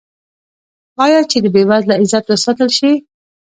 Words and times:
آیا 1.05 1.19
چې 1.29 1.37
د 1.41 1.45
بې 1.53 1.63
وزله 1.69 1.95
عزت 2.01 2.25
وساتل 2.29 2.69
شي؟ 2.77 2.91